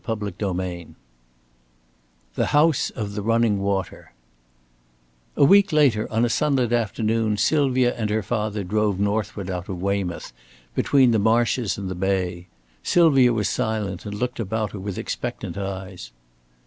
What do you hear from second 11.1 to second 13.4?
the marshes and the bay. Sylvia